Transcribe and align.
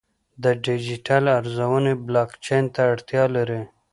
د 0.43 0.45
ډیجیټل 0.65 1.23
ارزونه 1.37 1.91
بلاکچین 2.05 2.63
ته 2.73 2.81
اړتیا 2.91 3.23
لري. 3.35 3.61